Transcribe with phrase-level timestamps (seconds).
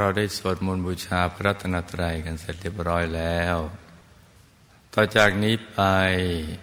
[0.00, 3.56] เราได้สวดมนต์บูชาพระรัตนตรัยกันเสร็จเรียบร้อยแล้ว
[4.94, 5.80] ต่อจากนี้ไป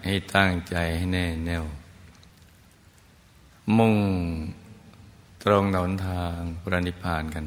[0.06, 1.64] ให้ตั้งใจให้แน่แน่ว
[3.76, 3.96] มุ่ง
[5.42, 7.44] ตรงหนนทางพระนิพพานกัน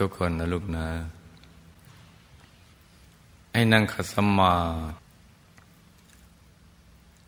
[0.00, 0.88] ทุกๆคนนะลูกนะ
[3.52, 4.94] ให้นั่งขัดสมาธิ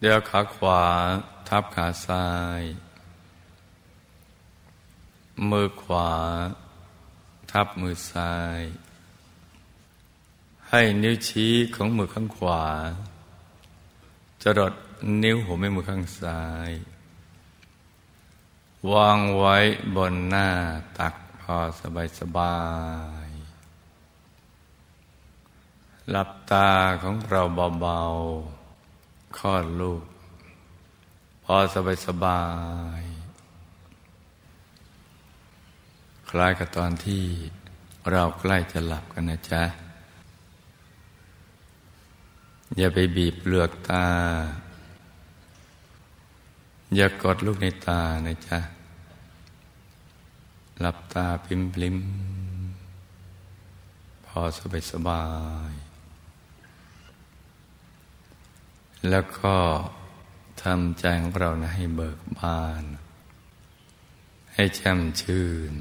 [0.00, 0.82] เดี๋ยวขาขวา
[1.48, 2.26] ทับขาซ้า
[2.60, 2.62] ย
[5.50, 6.10] มือขวา
[7.58, 8.60] ทับมือซ้าย
[10.68, 12.64] ให้นิ้วชี้ของมือข้างขวา
[14.42, 14.74] จะดด
[15.22, 16.70] นิ้วหัวแม่มือข้างซ้าย
[18.92, 19.56] วางไว้
[19.96, 20.48] บนหน้า
[20.98, 22.56] ตักพอสบายสบา
[23.26, 23.28] ย
[26.10, 26.70] หลับตา
[27.02, 27.42] ของเรา
[27.80, 30.04] เบาๆคลอดลูก
[31.44, 32.42] พอสบายสบา
[33.00, 33.02] ย
[36.23, 37.24] ค ล้ายกับตอนที่
[38.10, 39.62] เราใกล้จะหลับกันนะจ๊ะ
[42.76, 44.06] อย่าไปบีบเปลือกตา
[46.94, 48.58] อย่ากดลูกในตานะจ๊ะ
[50.80, 51.96] หลับตาพิมพลิม
[54.26, 55.24] พอสบายสบา
[55.70, 55.72] ย
[59.10, 59.56] แล้วก็
[60.62, 62.84] ทำใจของเรานะให้เบิกบาน
[64.54, 65.74] ให้แช่มชื่น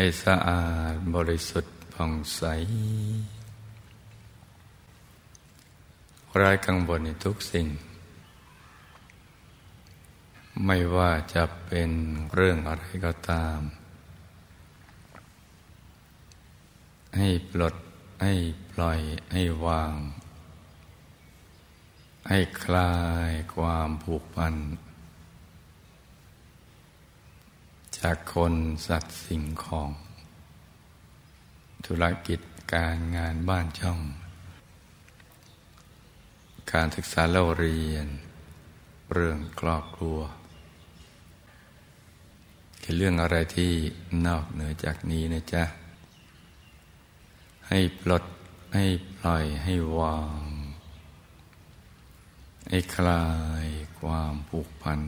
[0.00, 2.42] ให้สะอาดบริสุทธิ์ผ่องใส
[6.36, 7.66] ไร้กังวลในทุกสิ่ง
[10.64, 11.90] ไม่ว่าจะเป็น
[12.34, 13.60] เรื่องอะไรก็ตาม
[17.16, 17.74] ให้ปลด
[18.22, 18.34] ให้
[18.70, 19.00] ปล่อย
[19.32, 19.94] ให้วาง
[22.28, 22.94] ให้คลา
[23.28, 24.54] ยความผูกพัน
[28.00, 28.54] จากคน
[28.86, 29.90] สัตว์สิ่งของ
[31.86, 32.40] ธุรกิจ
[32.74, 34.00] การงานบ้านช่อง
[36.72, 38.06] การศึกษาเล่าเรียน
[39.12, 40.18] เรื่องครอบครัว
[42.82, 43.72] คือเรื่องอะไรที่
[44.26, 45.64] นอกเหนือจากนี้นะจ๊ะ
[47.68, 48.24] ให้ปลด
[48.74, 48.86] ให้
[49.16, 50.42] ปล่อยให้วาง
[52.70, 53.24] ให้คลา
[53.64, 53.66] ย
[54.00, 55.00] ความผูกพัน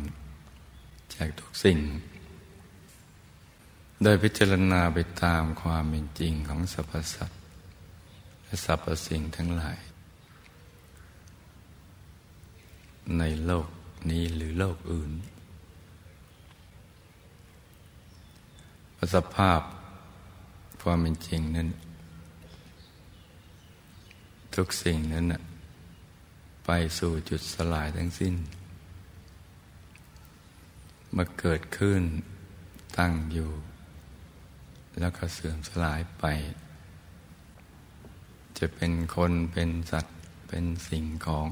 [1.15, 1.79] จากทุกสิ่ง
[4.03, 7.41] โดยพิจารณาไปตามความเป็นจริงของสรรพสัตว์
[8.45, 9.79] และสรรพสิ่งทั้งหลาย
[13.19, 13.69] ในโลก
[14.11, 15.13] นี้หรือโลกอื่น
[19.15, 19.61] สภาพ
[20.83, 21.69] ความเป็นจริงนั้น
[24.55, 25.27] ทุกสิ่งนั้น
[26.65, 28.35] ไปสู่จุดสลายทั้งสิ้น
[31.17, 32.03] มาเกิดขึ้น
[32.99, 33.51] ตั้งอยู่
[34.99, 36.25] แล้วก็เสื่อมสลายไป
[38.59, 40.19] จะเป็นคนเป็นสัตว์
[40.49, 41.49] เป็นสิ่งของ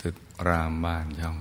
[0.00, 0.16] ตึก
[0.48, 1.38] รามบ้านย่อง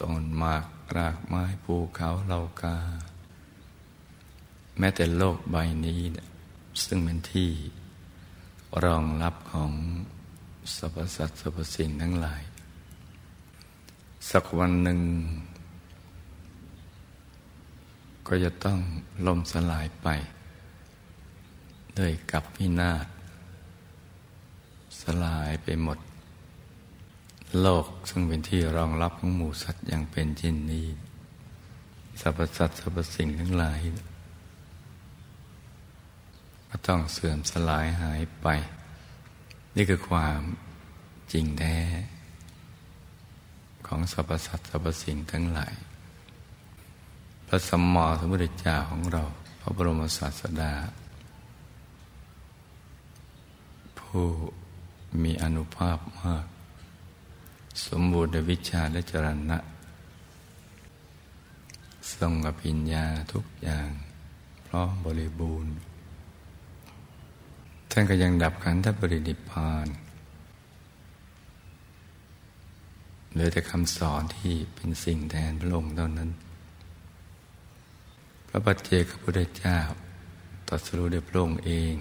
[0.00, 0.64] ต้นหมาก
[0.96, 2.76] รากไม้ภูเขาเหล่ากา
[4.78, 5.56] แม้แต่โลกใบ
[5.86, 6.00] นี้
[6.84, 7.50] ซึ่งเป็นที่
[8.84, 9.72] รองรับของ
[10.76, 12.42] สรรพสัตว์สรรพสิ่งทั้งหลาย
[14.30, 15.00] สักวันหนึ่ง
[18.26, 18.78] ก็จะต้อง
[19.26, 20.08] ล่มสลายไป
[21.98, 23.06] ด้วยกับพินาศ
[25.02, 25.98] สลายไปหมด
[27.60, 30.86] โลกซึ่งเป็นที่รองรับของหมู่สัตว์อย่างเป็นเช่นนี้
[32.20, 33.80] สรรพสัตว์สรรพสิ่งทั้งหลาย
[36.68, 38.46] ก็ต้องเสื่อมสลายหายไป
[39.76, 40.40] นี่คือความ
[41.32, 41.78] จริงแท้
[43.86, 45.74] ของสรรพสัตว์สรรพสิ่งทั้งหลาย
[47.50, 49.22] ระสัมมาสัมพุทธเจ้าของเรา
[49.60, 50.72] พระบรมศาสดา
[53.98, 54.24] ผู้
[55.22, 56.46] มีอนุภาพมาก
[57.86, 59.58] สมบูรณ์วิชาและจรณะ
[62.14, 63.90] ทรงอภิญญาทุกอย่าง
[64.66, 65.72] พร้อมบริบูรณ์
[67.90, 69.86] ท่านก็ยังดับขันธปรินิพาน
[73.32, 76.30] เหลือแต่คำสอนที่เป็นสิ่งแทนพระองค์เท่านั้น
[78.52, 79.78] พระปัจเจกพุทธเจ้า
[80.68, 81.94] ตรัสรู้ด้วยพระองค์เอง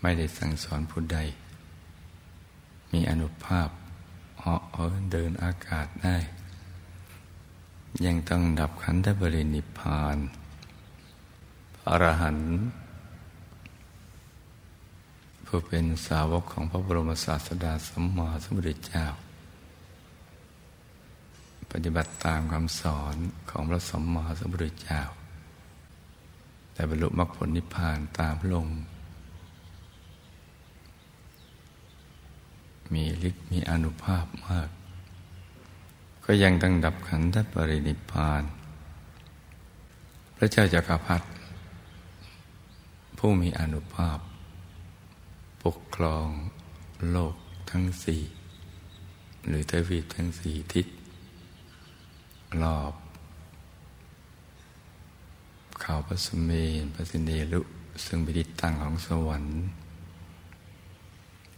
[0.00, 1.18] ไม่ได้สั่งสอนผู้ใด
[2.92, 3.68] มีอนุภาพ
[4.40, 6.16] เหาะเหินเดินอากาศได้
[8.04, 10.16] ยังต้องดับขันธบรินิพาน
[11.74, 12.50] พระอรหันต์
[15.46, 19.06] ผู้เป็นสาวกของพระบรมศาสดาสัมมาสัมพุทธเจ้า
[21.72, 23.16] ปฏิบัติตามคำสอน
[23.50, 25.02] ของพระสมมาสัมพุทธเจ้า
[26.72, 28.66] แต่บรรลุมรรคผลนิพพานตามลง
[32.94, 34.68] มีฤทธิ์มีอนุภาพมาก
[36.24, 38.42] ก็ยังตั้งดับขันธปรินิพพาน
[40.36, 41.26] พระเจ้าจักรพรรดิ
[43.18, 44.18] ผู้มีอนุภาพ
[45.62, 46.28] ปกครอง
[47.10, 47.34] โลก
[47.70, 48.22] ทั้งสี่
[49.46, 50.86] หรือทวีทั้งสี่ทิศ
[52.62, 52.92] รอบ
[55.80, 56.50] เขาพระสเม
[56.80, 57.60] นพระสินเดลุ
[58.04, 59.54] ซึ่งเป็นทิศตั้งของสวรรค์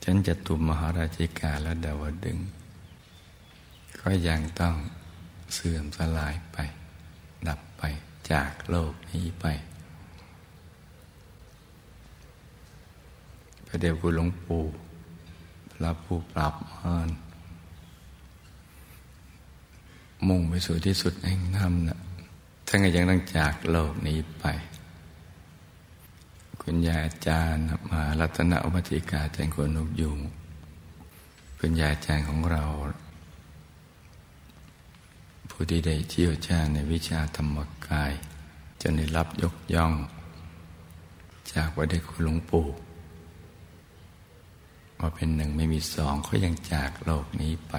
[0.03, 2.39] ฉันจะตุมมหาราชิกาและดาวดึง
[4.01, 4.75] ก็ยังต้อง
[5.55, 6.57] เสื่อมสลายไป
[7.49, 7.83] ดับไป
[8.31, 9.47] จากโลกนี้ไป
[13.67, 14.63] พระเดวคุณหลวงปู่
[15.73, 17.09] พระผู้ปราบมาร
[20.29, 21.99] มุ่งไปสู่ที่สุดแห่งธรรมนะ
[22.67, 24.45] ท่านก็ยังต้องจากโลกนี้ไป
[26.63, 30.19] คุณยายอาจารย์มารัตนอุปติกาแจงคนนกยุง
[31.59, 32.65] คุณยายอาจารย์ของเรา
[35.51, 37.57] ผู้ที่ได้เชี่ยวชาญในวิชาธรรม
[37.87, 38.13] กาย
[38.81, 39.93] จะได้รับยกย่อง
[41.53, 42.67] จากวัดเด็กคุณหลวงปู่
[44.99, 47.75] ว่าเป็นหนึ่งไม่มีสองเขายังจากโลกนี้ไป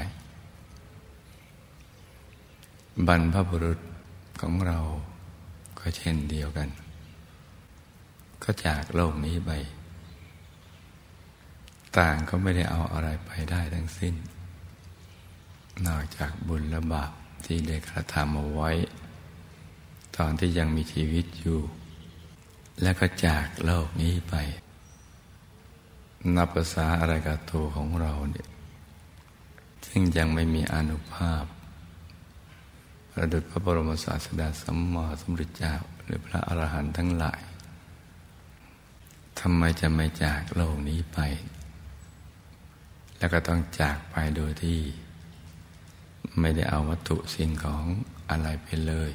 [3.08, 3.80] บรรพบุรุษ
[4.42, 4.80] ของเรา
[5.80, 6.70] ก็เช่นเดียวกัน
[8.44, 9.52] ก็จากโลกนี้ไป
[11.98, 14.16] ต่างก็ไม่ได้เอาอะไรไปได้ทั้งสิ้น
[15.88, 17.12] นอกจากบุญและบาป
[17.46, 18.72] ที่ได้กระทำเอาไว้
[20.18, 21.60] ตอนที่ยังมีชีวิตอยู่
[22.82, 24.36] แล้วก็จากโลกนี้ไป
[26.36, 28.48] นับภาษาอะไรกับตัวของเราเนี่ย
[29.88, 31.44] ซึ่งยังไม่มีอนุภาพ
[33.12, 35.74] ประดุจพระบรมศาสดาสัมมาสัมพุทธเจ้า
[36.04, 37.42] หรือพระอรหันต์ทั้งหลาย
[39.40, 41.20] ทำไมจะไม่จากโลกนี้ไป
[43.18, 44.80] แล้วก็ต้องจากไปโดยที่
[46.40, 47.86] ไม่ได้เอาวัตถุสิ่งของ
[48.30, 49.12] อะไรไปเลย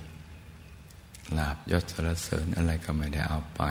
[1.38, 3.62] ลาบยศสรเสริญอะไรก็ไม่ได้เอาไป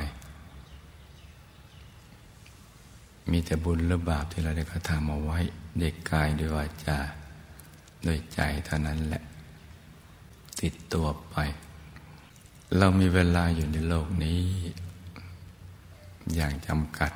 [3.32, 5.40] มีแต่บุญหรือบาปที่เราได้กระทำเอาไว้
[5.80, 6.98] เด็กกายด้วยวาจา
[8.06, 9.24] ด้วยใจเท่านั้นแหละ
[10.62, 11.36] ติดตัวไป
[12.78, 14.42] เรามีเวลาอยู่ในโลกนี้
[16.36, 17.12] อย่างจำกัด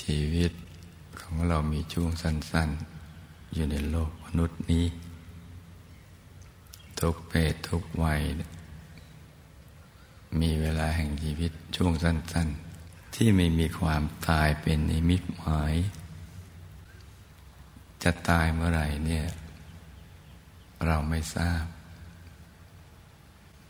[0.00, 0.52] ชีวิต
[1.20, 2.70] ของเรามีช่วงสั้น
[3.12, 4.86] ๆ อยู่ในโลกมนุษย์นี้
[7.00, 8.20] ทุกเพศทุกวัย
[10.40, 12.48] มีเวลาแห่งชีวิตช่วงสั้น
[12.82, 15.74] ๆ ที่ไม่มีความตายเป็นนิมิตหมาย
[18.02, 19.24] จะตายเมื่อไหร่เนี่ย
[20.86, 21.64] เราไม่ทราบ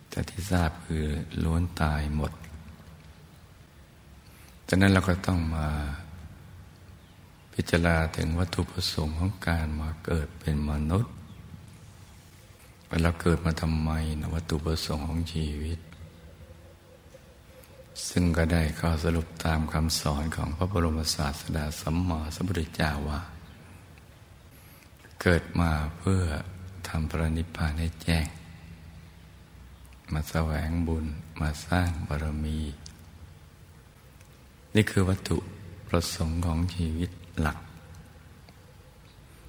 [0.08, 1.04] แต่ที่ทราบคือ
[1.44, 2.32] ล้วนตายหมด
[4.68, 5.68] ฉะนั้นเราก็ต้องมา
[7.54, 11.12] พิจารณาถึงวัตถุประสงค์ของการมาเกิดเป็นมนุษย์
[12.88, 15.78] เวลาเกิดมาทำไมนะวัตถุประสงค์ของชีวิต
[18.08, 23.20] ซึ่งก็ได้ข้อสรุปตามคำสอนของพระบรมศาสดาสัมมาสัมพุทธเจ้าว่า
[25.22, 26.22] เกิดมาเพื่อ
[26.90, 28.26] ทำพระนิพพานให้แจ้ง
[30.12, 31.06] มาแสวงบุญ
[31.40, 32.58] มาสร้างบารมี
[34.74, 35.38] นี่คือวัตถุ
[35.88, 37.58] ประสงค์ของชีวิตหลัก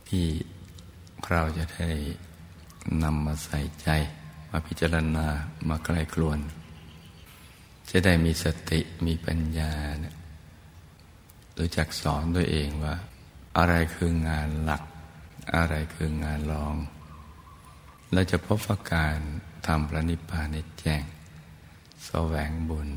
[0.09, 0.25] ที่
[1.29, 1.89] เราจะได้
[3.03, 3.89] นำมาใส่ใจ
[4.49, 5.27] มาพิจารณา
[5.69, 6.39] มาใกล้ครวน
[7.89, 10.15] จะได้มีสติมีปัญญาเนี่ย
[11.57, 12.95] รู้จักสอนตัวเองว่า
[13.57, 14.83] อะไรคืองานหลัก
[15.55, 16.75] อะไรคืองานรอง
[18.13, 19.17] เราจะพบว่าการ
[19.67, 21.03] ทำพระนิพพานในแจ้ง
[22.05, 22.87] แสวงบุญ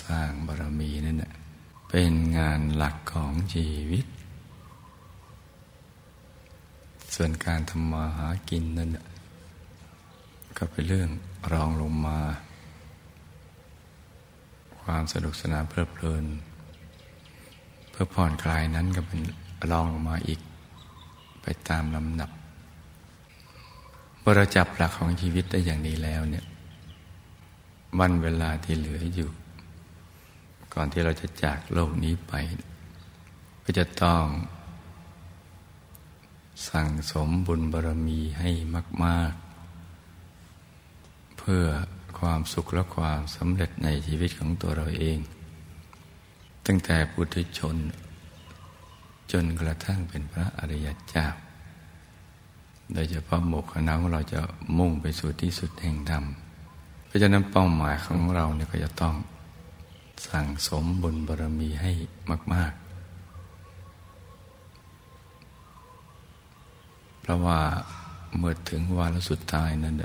[0.00, 1.24] สร้างบารมีนั่น
[1.88, 4.06] เป็นงานหลักของชีวิต
[7.14, 8.90] ส่วนการทำมาหากินนั่น
[10.56, 11.10] ก็เป็นเรื่อง
[11.52, 12.18] รองลงมา
[14.82, 16.24] ความสนุกสนานเพลิดเพลิน
[17.90, 19.20] เพื่อผ่อนคลายนั้นก็เป็น
[19.70, 20.40] รองลงมาอีก
[21.42, 22.30] ไปตามลำดับ
[24.20, 26.44] เมื่อเราจับหลักของชีวิตได้อย่างนี้แล้วเนี่ย
[27.98, 29.30] วันเวลาที่เหลืออยู่
[30.74, 32.32] ก่อนที่เราจะจากโลกนี้ไป
[33.64, 34.24] ก็จะต้อง
[36.68, 38.50] สั่งสมบุญบารมีให้
[39.04, 39.32] มาก
[40.20, 41.64] ๆ เพื่อ
[42.18, 45.18] ความสุขและความสำเร็จในชีวิตของตัวเราเอง
[46.66, 47.76] ตั้งแต่ปุถุชน
[49.32, 51.26] จนกระทั่งเป็นพระอริยเจ้า
[52.92, 54.40] โดยเฉพาะหมู่คณะของเราจะ
[54.78, 56.24] มุ่งไปสู่ที่สุดแห่งธรรม
[57.06, 59.14] เพราะฉะนั้นเป้าหมายของเราเนี่ยก็จะต้อง
[60.26, 61.90] สั่งสมบุญบารมีให้
[62.54, 62.90] มาก ๆ
[67.20, 67.58] เพราะว่า
[68.36, 69.96] เมื่อถึงวาระสุดท้ายนั้น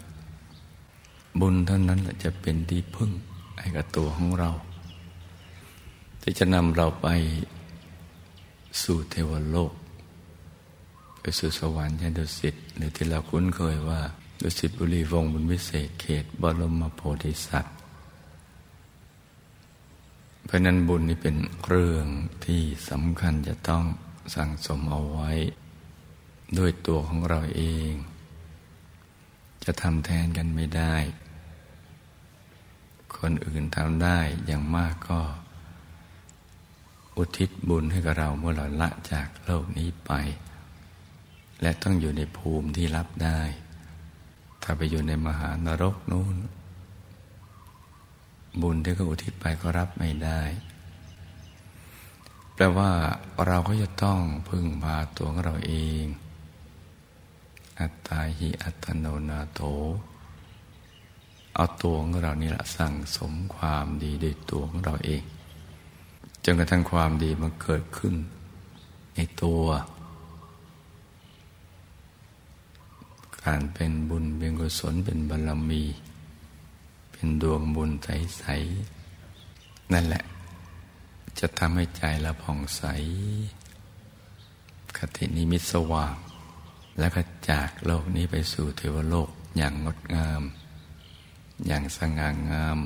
[1.39, 3.11] บุญเท่านั้นแหละจะเป็นที่พึ่ง
[3.59, 4.49] ให้กับตัวของเรา
[6.21, 7.07] ที่จะนำเราไป
[8.81, 9.71] สู่เทวโลก
[11.27, 14.01] ไปสู่สวรรค์ชั้นดุสิตหรือที่เราคุ้นเคยว่า
[14.41, 17.75] ดุสิตบุรีวงบุญวิเศษเขตบรมโพธิสัตว์
[20.45, 21.35] เพราะนั้นบุญนี้เป็น
[21.67, 22.05] เรื่อง
[22.45, 23.83] ที่สำคัญจะต้อง
[24.35, 25.31] สั่งสมเอาไว้
[26.57, 27.91] ด้วยตัวของเราเอง
[29.63, 30.95] จะทำแทนกันไม่ได้
[33.17, 35.21] คนอื่นทำได้อย่างมากก็
[37.17, 40.13] อุทิศบุญให้กับเราเมื่อเราละจากโลกนี้ไป
[41.61, 43.39] และต้องอยู่ในภูมิที่รับได้
[44.63, 46.35] ถ้าไปอยู่ในมหานรกนู้น
[48.61, 50.41] บุญที่เขาอุทิศไปก็รับไม่ได้
[52.55, 52.91] แปลว่า
[53.47, 54.19] เราก็จะต้อง
[54.49, 56.05] พึ่งพาตัวของเราเอง
[57.79, 59.61] อัตตาหิอัตโนนาโถ
[61.55, 65.23] เอาตัวของเรานี่แหละสั่งสมความดีด้วยตัวของเราเอง
[66.43, 68.15] จนกระทั่งความดีมันเกิดขึ้น
[69.15, 69.63] ในตัว
[73.45, 75.83] การเป็นบุญเป็นกุศลเป็นบารมี
[77.11, 78.43] เป็นดวงบุญใส
[79.19, 80.23] ๆ นั่นแหละ
[81.39, 82.83] จะทำให้ใจเราผ่องใส
[84.97, 86.15] คตินิมิตสว่าง
[86.99, 90.41] แล้วก็จากโลกนี้ไปสู่เทวโลกอย่างงดงาม
[91.67, 92.79] อย่างสง่างาม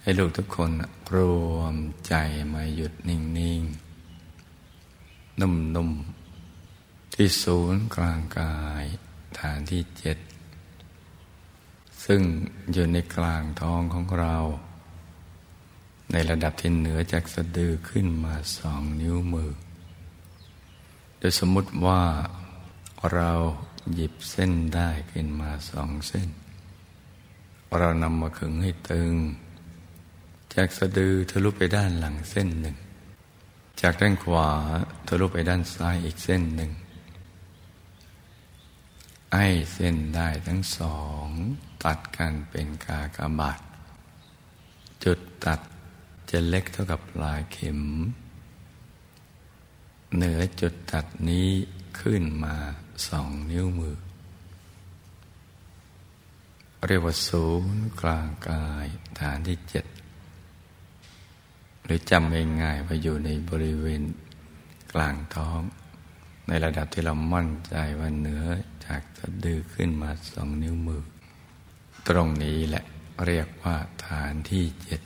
[0.00, 0.70] ให้ลูกทุกคน
[1.14, 1.16] ร
[1.52, 1.74] วม
[2.06, 2.14] ใจ
[2.52, 3.20] มาหยุดนิ่
[3.60, 3.62] ง
[4.50, 6.17] ๆ นุ่ม ๆ
[7.20, 8.84] ที่ศูนย์กลางกาย
[9.40, 10.18] ฐานที่เจ็ด
[12.04, 12.20] ซึ่ง
[12.72, 14.36] อยู่ในกลางท้องของเรา
[16.12, 19.52] ในระดับที่เหนือจากสะดือขึ้นมาสองนิ้วมือ
[21.18, 22.02] โดยสมมติว่า
[23.12, 23.32] เรา
[23.94, 26.28] หยิบเส้นได้ขึ้นมาสองเส้น
[27.78, 29.14] เรานำมาขึงให้ตึง
[30.54, 32.76] จากสะดือทะลุไปด้านหลังเส้นหนึ่ง
[33.80, 34.48] จากด้านขวา
[35.08, 36.72] ทะลุไปด้านซ้ายอีกเส้นหนึ่ง
[39.32, 41.26] ไอ้เส้นได้ทั้งสอง
[41.84, 43.60] ตัดกันเป็นกากบาท
[45.04, 45.60] จุดตัด
[46.30, 47.80] จะเล็กเท่ากับปลายเข็ม
[50.14, 51.48] เหนือจุดตัดนี้
[52.00, 52.56] ขึ้นมา
[53.08, 53.96] สองนิ้วมือ
[56.86, 58.86] เรียกว่าศูนย์กลางกาย
[59.20, 59.84] ฐานที่เจ็ด
[61.84, 62.32] หรือจำ
[62.62, 64.02] ง่ายๆว่าอยู่ในบริเวณ
[64.92, 65.60] กลางท้อง
[66.48, 68.44] ในระดับที่เรามั่นใจว่าเหนือ
[68.86, 71.02] จากสะดือขึ้นมาสองนิ้วมือ
[72.08, 72.84] ตรงนี้แหละ
[73.26, 73.76] เรียกว่า
[74.06, 75.00] ฐานที่เจ็ด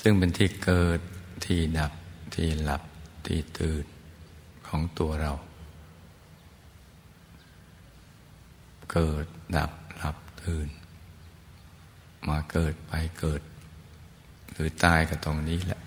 [0.00, 1.00] ซึ่งเป็นที่เกิด
[1.44, 1.92] ที่ดับ
[2.34, 2.82] ที่หลับ
[3.26, 3.84] ที่ตื่น
[4.66, 5.32] ของตัวเรา
[8.92, 10.68] เกิดดับหลับตื่น
[12.28, 13.42] มาเกิดไปเกิด
[14.52, 15.80] หรือตายกับตรงนี้แหละ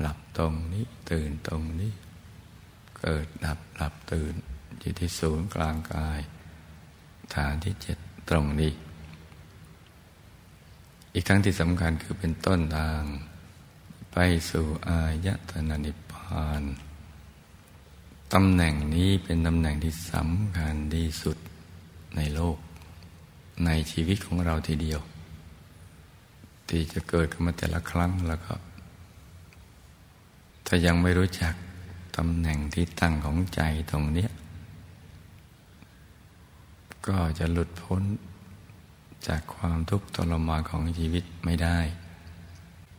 [0.00, 1.92] หลับตรงนี้ตื่นตรงนี้
[3.08, 4.34] เกิดดับหลับตื่น
[4.80, 6.20] อยู่ที่ศูนย์กลางกาย
[7.34, 7.98] ฐานที่เจ็ด
[8.28, 8.72] ตรงนี้
[11.14, 13.02] อีกทั้งที่สำคัญคือเป็นต้นทาง
[14.12, 14.16] ไป
[14.50, 16.62] สู่อายตนะนิพพาน
[18.32, 21.36] ตำแหน่งนี้เป็นตำแหน่งที่สำคัญที่สุด
[22.16, 22.58] ในโลก
[23.66, 25.00] ในชีวิตของเราทีเดียว
[26.68, 28.52] ที่จะเกิดขึ้นมาแต่ละครั้งแล้วก็
[30.66, 31.54] ถ้ายังไม่รู้จัก
[32.16, 34.28] ตำแหน่งที่ตั้งของใจตรงนี้
[37.06, 38.02] ก็จะหลุดพ้น
[39.26, 41.78] จากความทุกข์ทรมานของชีวิตไม่ได้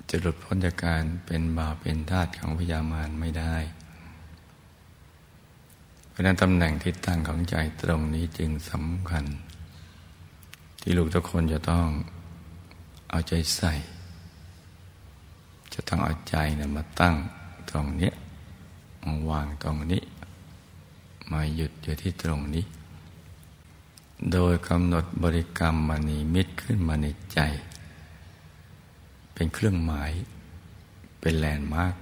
[0.09, 3.55] จะหลุดพ้นจากการเป็นบาปเป็นทาสของพยามารไม่ได้
[6.09, 9.25] เพราะนั้นตำแหน่งที่ตั้งของใจตรงนี้จึงสำคัญ
[10.81, 11.88] ที่ลูกทุกคนจะต้อง
[13.09, 13.74] เอาใจใส่
[15.74, 17.15] จะต้องเอาใจนะมาตั้ง
[17.69, 18.12] ตรงนี้
[19.07, 20.03] มาวางตรงนี้
[21.31, 22.65] มาหยุดอยู่ที่ตรงนี้
[24.31, 27.39] โดยกำหนดบริกรรมมณีมิตรขึ้นมาในใจ
[29.33, 30.11] เป็นเครื่องหมาย
[31.19, 31.95] เป็นแลนด์มาร์ก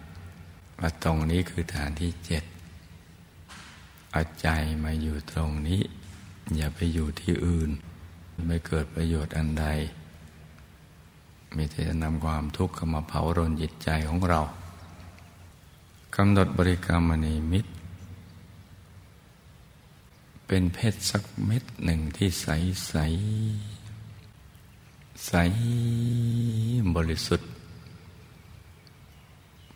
[0.79, 2.43] ว่าตรงนี้คือฐานที่เจ็ด
[4.11, 4.47] เอาใจ
[4.83, 5.81] มาอยู่ตรงนี้
[6.55, 7.69] อย่าไปอยู่ที่อื่น
[8.47, 9.65] ไม่เกิดประโยชน์อันใด
[11.55, 14.41] มีแต่จะนำความทุกข์เข้ามาเผารนจิตใจของเรา
[16.19, 17.71] กำหนดบริกรรมมณีมิตร
[20.47, 22.47] เป็นเพชรสักเม็ดหนึ่งที่ใส
[22.87, 22.95] ใส
[25.27, 25.33] ใส
[26.95, 27.49] บริสุทธิ์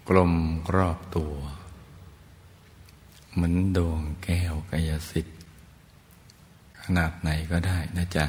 [0.07, 0.33] กลม
[0.75, 1.33] รอบตัว
[3.33, 5.37] เหมือนดวงแก้วกายสิทธิ์
[6.81, 8.25] ขนาดไหนก็ได้นะจ๊ะ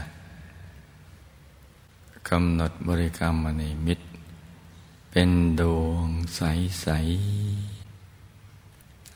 [2.28, 4.04] กำหนดบริกรรมมณีมิตร
[5.10, 6.40] เป็นดวงใส
[6.82, 6.88] ใส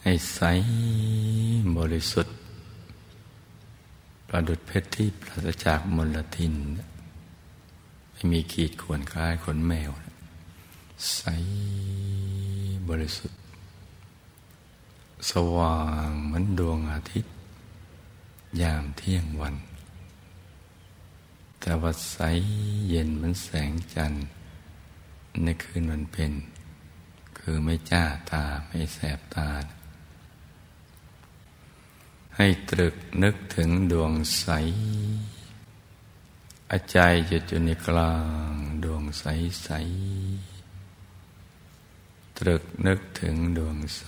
[0.07, 0.41] ให้ใส
[1.79, 2.37] บริสุทธิ์
[4.29, 6.55] ประดุดเพชรที่ปราศจากมลทิน
[8.13, 9.91] ไม่มีขีดข่วนคล้ายขนแมว
[11.15, 11.21] ใส
[12.89, 13.41] บริสุทธิ์
[15.31, 17.33] สว่างเหมือนดวงอาทิตย์
[18.61, 19.55] ยามเที่ยงวัน
[21.61, 22.19] แต่ว่าใส
[22.89, 24.25] เย็นเหมือนแสงจันทร์
[25.43, 26.33] ในคืนวันเป็น
[27.39, 29.49] คือไม่จ้าตาไม่แสบตา
[32.37, 34.47] ให้ตรึกนึกถึงดวงใส
[36.71, 36.99] อาใจ
[37.29, 38.15] หยุดอยู่ในกลา
[38.49, 38.51] ง
[38.85, 39.25] ดวงใส
[39.63, 39.71] ใส
[42.39, 44.05] ตรึกนึกถึงดวงใส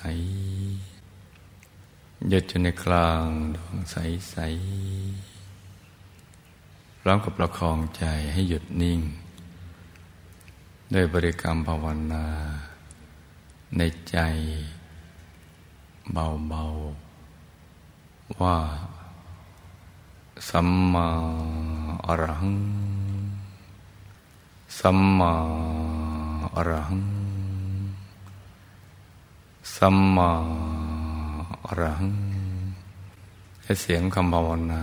[2.29, 3.97] หยุดอยู่ในกลางดวงใส
[4.31, 4.37] ใส
[7.01, 9.01] พร้อมกับประคองใจให้หยุดนิ่ง
[10.95, 12.27] ด้วยบริกรรมภาวนา
[13.77, 14.19] ในใจ
[16.13, 17.06] เบาๆ
[18.41, 18.57] ว่า
[20.49, 21.07] สัมมา
[22.07, 22.59] อรหัง
[24.79, 25.33] สัมมา
[26.55, 27.05] อรหัง
[29.77, 30.31] สัมมา
[31.67, 32.15] อรหัง
[33.63, 34.83] ให้เสียงคำภาวนา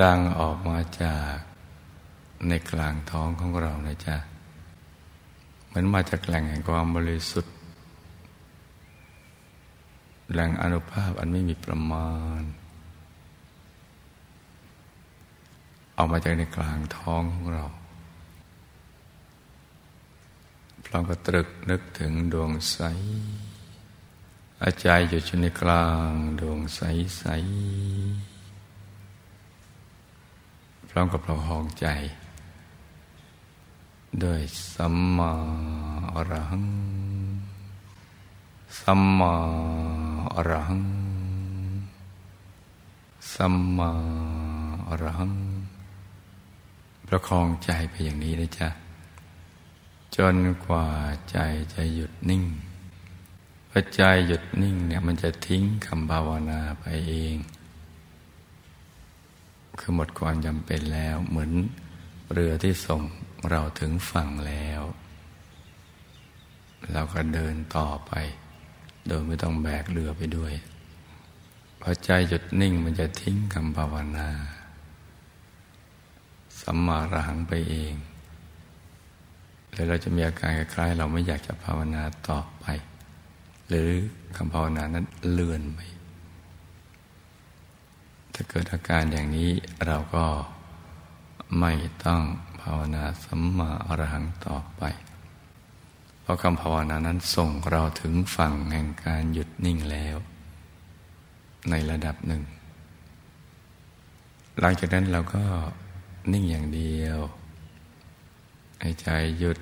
[0.00, 1.36] ดังออกมาจาก
[2.48, 4.16] ในกลางท้องของเรานะจ๊ะ
[5.66, 7.54] เหมือนมาจากแหล่งแห่งความบริสุทธิ์
[10.30, 12.42] แหล่งอนุภาพอันไม่มีประมาณ
[15.94, 17.64] เอามาจากในกลางท้องของเรา
[20.84, 22.78] พร้อมกับตรึกนึกถึงดวงใส
[24.64, 26.80] อาจารย์อยู่ในกลางดวงใส
[27.18, 27.24] ใส
[30.88, 31.86] พร้อมกับเราหองใจ
[34.22, 34.42] ด้วย
[34.74, 35.32] สัมมา
[36.14, 36.66] อรหัง
[38.80, 39.34] สัมมา
[40.34, 40.84] อรหัง
[43.34, 43.90] สัมมา
[44.88, 45.32] อรหัง
[47.06, 48.68] ประคองใจไปอย่างนี้นะจ๊ะ
[50.16, 50.86] จนกว่า
[51.30, 51.36] ใจ
[51.74, 52.44] จะหยุดนิ่ง
[53.70, 57.36] พอใจหยุดนิ่งเนี่ยมันจะทิ้งคำภาวนาไปเอง
[59.78, 61.52] คือหมดความจำเป็นแล้วเหมือน
[62.32, 63.02] เรือที่ส่ง
[63.50, 64.82] เราถึงฝั่งแล้ว
[66.92, 68.12] เราก็เดินต่อไป
[69.06, 70.52] โดยไม่ต้องแบกเรือไปด้วย
[71.80, 74.28] พอใจหยุดนิ่งมันจะทิ้งคำภาวนา
[76.60, 77.94] สัมมาระหังไปเอง
[79.72, 82.66] แล้วเราจะมีอาการคล้ายเราไม่อยากจะภาวนาต่อไป
[83.68, 83.90] หรือ
[84.36, 85.80] คำภาวนานั้นเลื่อนไป
[88.34, 89.50] ถ้าเกิดอาการอย่างนี้
[89.86, 90.26] เราก็
[91.60, 91.72] ไม่
[92.04, 92.22] ต้อง
[92.60, 94.82] ภาวนาสัมมาอรหังต่อไป
[96.22, 100.16] เพราะคำภาวนานั้นส่งเราถึงฝั่งแห่งการหยุดนิ่งแล้ว
[101.70, 102.42] ในระดับหนึ่ง
[104.60, 105.44] หลังจากนั้นเราก็
[106.32, 107.18] นิ่งอย่างเดียว
[108.82, 109.08] หายใจ
[109.38, 109.58] หยุด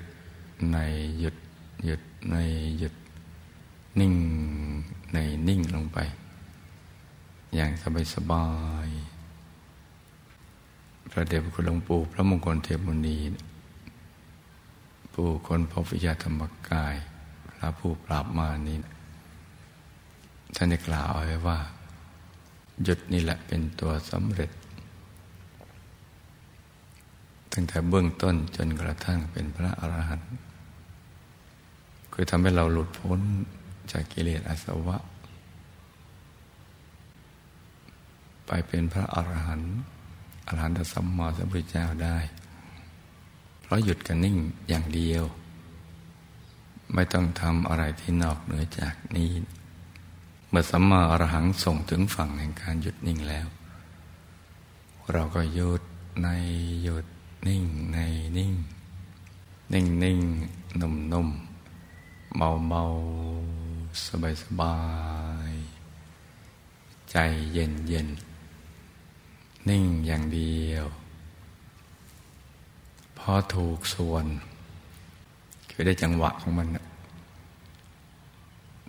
[0.71, 0.77] ใน
[1.19, 1.35] หยุด
[1.85, 2.35] หยุดใน
[2.79, 2.93] หยุด
[3.99, 4.13] นิ่ง
[5.13, 5.97] ในนิ่งลงไป
[7.55, 8.45] อย่างสบายสบา
[8.87, 8.89] ย
[11.11, 13.17] พระเดชพระคุณหลวงปู่พระมงคลเทพมุนี
[15.13, 16.95] ผู้คนพบวิญญาธรรมกาย
[17.55, 18.77] พระผู้ปราบมานี้
[20.55, 21.59] ท่านได้กล่าวเอาไว้ว่า
[22.83, 24.51] หยุดนี่แหละเป็นตัวสำเร็จ
[27.51, 30.31] ตั้งแต่เบื้องต้นจนกระทั่งเป็นพระอรหันต์
[32.13, 33.19] คือทำให้เราหลุดพ้น
[33.91, 34.97] จากกิเลสอาสวะ
[38.45, 39.73] ไปเป็นพระอรหันต์
[40.47, 42.17] อรหันตสัมมาสัมพุทธเจ้าได้
[43.71, 44.37] ราะหยุดกันนิ่ง
[44.69, 45.23] อย่างเดียว
[46.93, 49.31] ไม่ต้องทำอะไรที่นอกเหนือจากนี้
[50.49, 53.47] เมื่อสัมมาอรหังส่งถึงฝั่งแห่งการหยุดนิ่งแล้ว
[55.11, 55.81] เราก็หยุด
[56.23, 56.27] ใน
[56.83, 57.05] หยุด
[57.47, 57.97] นิ่งใน
[58.37, 58.53] นิ่ง
[59.73, 60.19] นิ่งนิ่ง
[60.81, 61.29] นุ่มนุ่ม
[62.37, 62.83] เบาเบา
[64.05, 64.75] สบายสบา
[65.51, 65.53] ย
[67.11, 67.15] ใจ
[67.53, 68.07] เย็นเย็น
[69.69, 70.85] นิ่งอย่างเดียว
[73.23, 74.25] พอถูกส่วน
[75.71, 76.67] คือได้จังหวะของมัน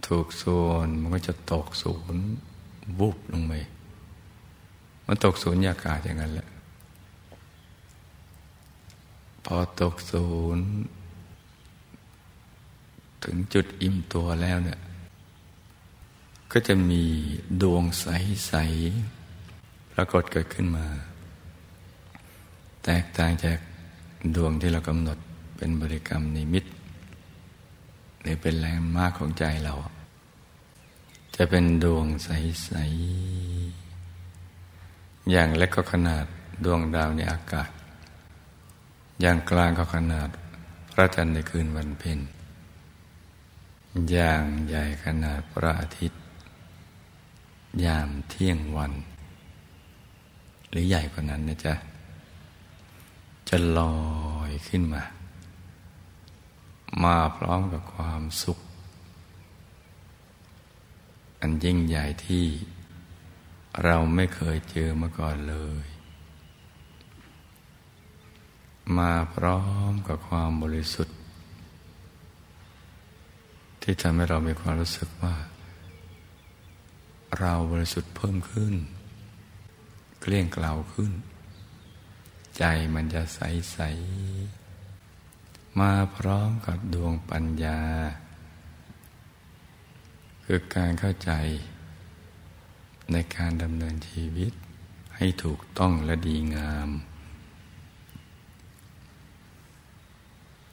[0.07, 2.25] ถูกส่วนมันก็จะตกศูนย์
[2.99, 3.53] วุบลงไป
[5.07, 6.49] มันตกศูนย์ยากาศอย่างนั้นแหละ
[9.45, 10.67] พอตกศูนย์
[13.25, 14.81] ถึงจุดอิ่มตัวแล้วเนี่ย
[16.53, 17.03] ก็จะมี
[17.63, 20.87] ดวงใสๆปรากฏเกิดขึ้นมา
[22.85, 23.59] แตกต่างจาก
[24.37, 25.19] ดวงที่เรากำหนด
[25.57, 26.65] เป็นบริกรรมนิมิต
[28.21, 29.75] หรือเป็นแรงมากของใจเรา
[31.37, 32.71] จะเป็นดวงใส
[34.03, 36.25] ๆ อย่างเล็กก็ขนาด
[36.65, 37.71] ดวงดาวในอากาศ
[39.21, 40.29] อย่างกลางก็ขนาด
[40.93, 42.19] พระจันทร์ในคืนวันเพ็ญ
[44.11, 46.21] อย่างใหญ่ขนาดพระอาทิตย์
[47.85, 48.93] ยามเที่ยงวัน
[50.69, 51.75] หรือใหญ่กว่านั้นนะจ๊ะ
[53.55, 54.01] จะลอ
[54.51, 55.03] ยขึ้นมา
[57.05, 58.59] มาพร้อมกับความสุข
[61.41, 62.47] อันยิ่งใหญ่ที่
[63.85, 65.87] เราไม่เคยเจอมาก่อนเลย
[68.99, 69.61] มาพร้อ
[69.91, 71.17] มกับความบริสุทธิ์
[73.83, 75.35] ที่ทำให้เรามีความรู้สึกว่า
[77.39, 78.75] เราบริสุทธิ์เพิ่มขึ้น
[80.21, 81.13] เกลี้ยงกล่าขึ้น
[82.59, 83.41] ใจมันจะใส
[83.73, 83.79] ใส
[85.81, 87.81] มาพร้อมกับดวงปัญญา
[90.45, 91.33] คือการเข้าใจ
[93.13, 94.53] ในการดำเนินชีวิต
[95.17, 96.89] ให้ถูกต้องและดีงาม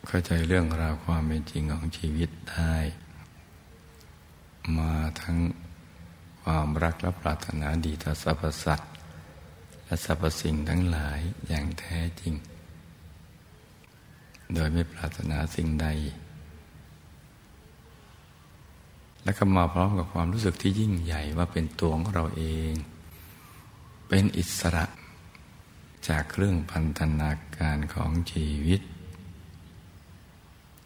[0.07, 2.75] เข้าใจเรื่องราวความเป็นจริงของชีวิตได้
[4.77, 5.37] มาทั้ง
[6.41, 8.91] ความรักและปรารถนาดีต่อสรรพสัตว์
[9.89, 12.34] และสรรพสิ่งทั้งหลายอย่างแท้จริง
[14.54, 15.88] โดยไม่ปรารถนาสิ่งใด
[19.23, 22.73] และก็มาพร้อมกับความรู้สึกที่ยิ่งใหญ่ว่าเป็นตัวของเราเอง
[24.08, 24.86] เป็นอิสระ
[26.08, 28.82] จากเครื่องพันธนาการของชีวิต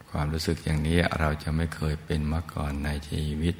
[0.10, 3.56] ความรู้สึกอย่างนี้เราจะไม่เคยเป็นมาก่อนในชีวิต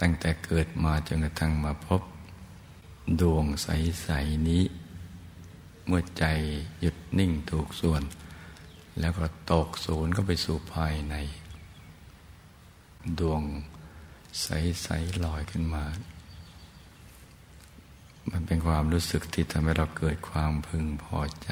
[0.00, 2.02] ตั้งแต่เกิดมาจนกระทั่งมาพบ
[3.20, 4.64] ดวงใส ๆ นี้
[5.86, 6.24] เมื่อใจ
[6.80, 8.02] หยุดนิ่งถูกส่วน
[9.00, 11.14] แล้วก็ตกศูนย์ก็ไปสู่ภายใน
[13.20, 13.42] ดวง
[14.42, 15.84] ใส ๆ ลอยขึ้นมา
[18.30, 21.50] มันเป็นความรู้สึกที่ทำให้เราเกิดความพึงพอใจ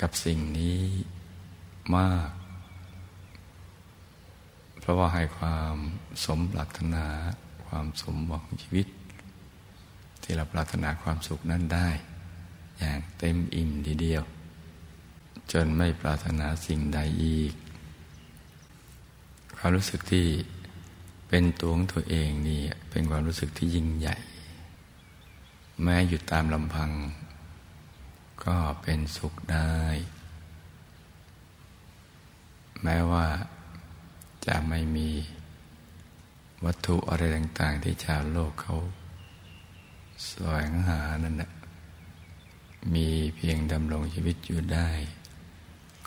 [0.00, 0.80] กับสิ่งนี้
[1.96, 2.30] มาก
[4.80, 5.74] เพราะว่าให้ความ
[6.24, 7.06] สมปรารถนา
[7.66, 8.86] ความสมหวังชีวิต
[10.22, 11.88] ที่เราปรารถนาความสุขนั้นได้
[12.78, 14.22] อย่างเต็มอิ่มทีเดียว
[15.52, 17.52] จนไม่ปรารถนาสิ่งใดอีก
[19.56, 20.26] ความรู้สึกที่
[21.28, 24.16] เป็นตัวของตัวเองนี่เป็นความรู้สึกที่ยิ่งใหญ่
[25.82, 26.90] แม้อยู่ตามลำพัง
[28.44, 29.76] ก็เป็นสุขได้
[32.82, 33.26] แม้ว่า
[34.46, 35.08] จะไม่มี
[36.64, 38.76] วัตถุอะไรต่าง ๆ ที่ชาวโลกเขา
[40.26, 41.50] แสวงหานั่นแหละ
[42.94, 44.90] มีเพียงดำรงชีวิตอยู่ได้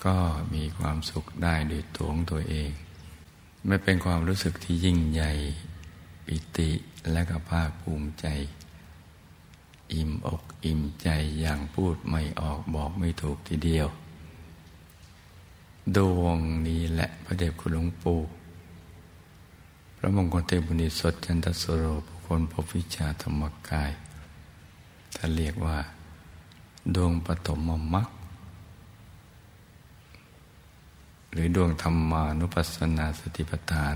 [0.05, 0.17] ก็
[0.53, 2.69] มีความสุขได้โดยตัวของตัวเอง
[3.67, 5.31] ไม่เป็นความรู้สึกที่ยิ่งใหญ่
[6.25, 6.69] ปิติ
[7.11, 8.27] และก็ภาคภูมิใจ
[9.93, 13.87] อิ่มอกอิ่มใจอย่างพูดไม่ออกบอกไม่ถูกทีเดียว
[15.95, 18.19] ดวงนี้แหละพระเดชคุณหลวงปู่
[19.97, 23.91] พระมงคลเทพุณิสดจันทสโรบุคคลพบวิชาธรรมกาย
[25.15, 25.77] ท่านเรียกว่า
[26.95, 27.59] ดวงปฐม
[27.93, 28.07] มรรค
[31.31, 33.95] หรือดวงธรรมานุปัสสนาสติปัฏฐาน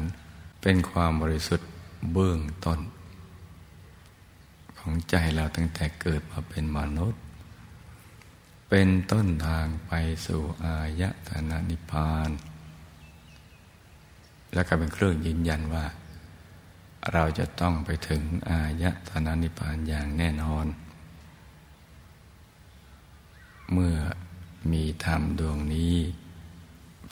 [0.62, 1.70] เป็นความบริสุทธิ์
[2.14, 2.80] เบื้องต้น
[4.78, 7.22] ของใจเราตั้งแต่เกิดมาเป็นมนุษย์
[8.70, 9.92] เป็นต้นทางไป
[10.26, 12.30] สู่อายตนะนิพพาน
[14.54, 15.86] และก็เป็นเครื่องยืนยันว่า
[17.14, 20.66] เราจะต้องไปถึงอายตนะนิพพานอย่างแน่นอน
[23.74, 23.96] เมื่อ
[24.72, 25.96] มีธรรมดวงนี้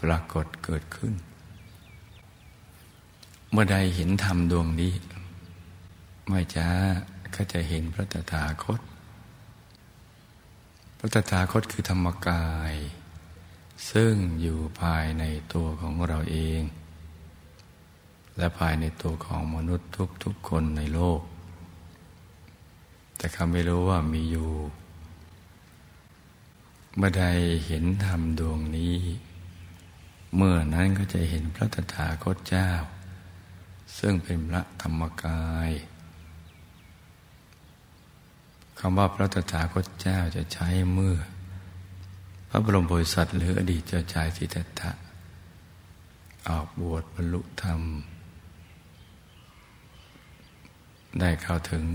[0.02, 1.13] ปรากฏเกิดขึ้น
[3.52, 4.93] เมื่อใดเห็นธรรมดวงนี้
[6.28, 6.70] ไม่ช้า
[7.36, 8.82] ก็จะเห็นพระตถาคต
[10.98, 12.74] พระตถาคตคือธรรมกาย
[13.91, 16.62] ซึ่งอยู่ภายในตัวของเราเอง
[18.38, 19.89] และภายในตัวของมนุษย์
[20.24, 21.22] ทุกๆคนในโลก
[23.17, 24.50] แต่เขาไม่รู้ว่ามีอยู่
[26.98, 27.26] เมื่อใด
[27.68, 28.98] เห็นธรรมดวงนี้
[30.36, 32.70] เมื่อนั้นก็จะเห็นพระตถาคตเจ้า
[34.00, 35.72] ซึ่งเป็นพระธรรมกาย
[38.80, 41.18] คำว่าพระตถาคตเจ้าจะใช้เมื่อ
[42.50, 44.92] พระบรมโพธิสัตว์หรืออดีตเจ้าชายสิทธัตถะ
[46.48, 47.82] ออกบวชบรรลุธรรม
[51.20, 51.86] ได้เข้าถึง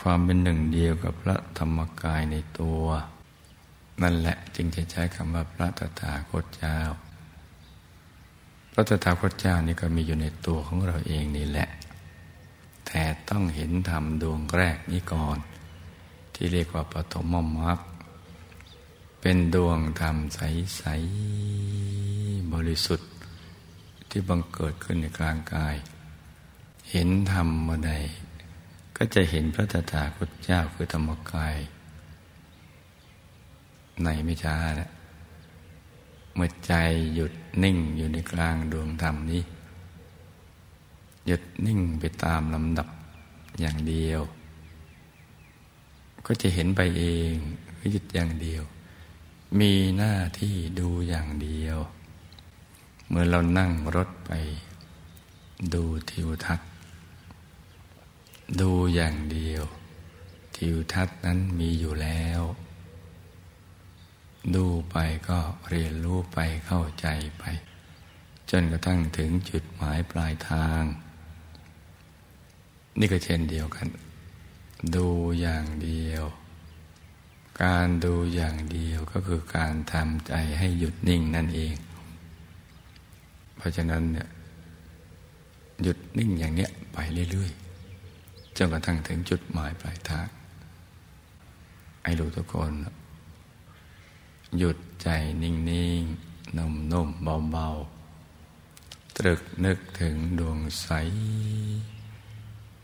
[0.00, 2.82] ความเป็นหนึ่งเดียวกับพระธรรมกายในตัว
[4.02, 6.78] นั่นแหละจึงจะใช้คำว่าพระตถาคตเจ้า
[8.72, 11.68] พระตถาคตเจ้านี่ก็มีอยู่ในตัวของเราเองนี่แหละ
[12.86, 15.38] แต่ต้องเห็นธรรมดวงแรกนี้ก่อน
[16.34, 17.26] ที่เรียกว่าปฐม
[17.58, 17.78] มรรค
[19.20, 20.82] เป็นดวงธรรมใส
[21.68, 23.10] ๆ บริสุทธิ์
[24.08, 25.76] ที่บังเกิดขึ้นในกลางกาย
[26.90, 27.92] เห็นธรรมเมื่อใด
[29.02, 31.56] ก็จะเห็นพระตถาคตเจ้าคือธรรมกาย
[34.02, 34.90] ในไม่ช้านะ
[36.34, 36.72] เมื่อใจ
[37.14, 37.32] หยุด
[37.62, 39.42] นิ่งอยู่ในกลางดวงธรรมนี้
[41.26, 42.88] หยุดนิ่งไปตามลำดับ
[43.60, 44.20] อย่างเดียว
[46.26, 47.34] ก็จะเห็นไปเอง
[47.92, 48.62] หยุดอย่างเดียว
[49.58, 51.78] มีหน้าที่ดูอย่างเดียว
[53.08, 54.30] เมื่อเรานั่งรถไป
[55.74, 56.69] ดูทิวทัศน์
[58.60, 59.64] ดูอย่างเดียว
[60.56, 62.42] ทิวทัศน์นั้นมีอยู่แล้ว
[64.54, 64.96] ดูไป
[65.28, 65.38] ก็
[65.70, 67.06] เรียนรู้ไปเข้าใจ
[67.38, 67.44] ไป
[68.50, 70.82] จนกระทั่งถึงจุดหมายปลายทาง
[72.98, 73.88] นี่ก็เช่นเดียวกัน
[74.94, 75.06] ดู
[75.40, 76.24] อย่างเดียว
[77.62, 81.74] การดูอย่างเดียวก็คือการทำใจให้หยุดนิ่งนั่นเอง
[83.56, 84.28] เพราะฉะนั้นเนี่ย
[85.82, 86.98] หยุดนิ่งอย่างเนี้ยไป
[87.32, 87.69] เรื่อยๆ
[88.56, 90.28] จนกระทั่งถึงจุดหมายปลายทาง
[92.02, 92.72] ไอ้รู้ทุกคน
[94.58, 95.08] หยุดใจ
[95.42, 95.54] นิ่
[96.00, 100.88] งๆนุ่มๆเบาๆตรึกนึกถึงดวงใส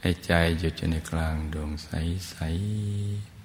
[0.00, 3.36] ให้ใจหยุดอยู่ในกลางดวงใสๆ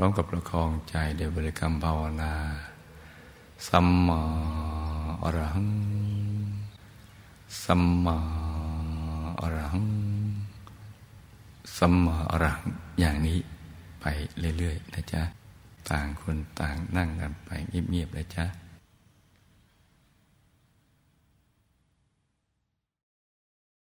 [0.00, 2.34] ร้อมกับประคองใจเดบริกรรมภาวนา
[3.66, 4.20] สัมมา
[5.22, 5.70] อรหัง
[7.62, 8.18] สัมมา
[9.40, 10.09] อรหัง
[11.78, 12.60] สัมมาอรัง
[13.00, 13.38] อย่างนี้
[14.00, 14.06] ไป
[14.58, 15.22] เรื่อยๆนะจ๊ะ
[15.90, 18.44] ต่างคนต่างนั่งกันไปเงียบๆนะจ๊ะ